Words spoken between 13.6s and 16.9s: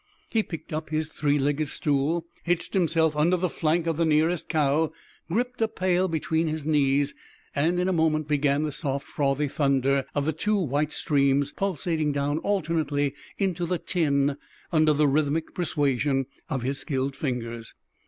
the tin under the rhythmic persuasion of his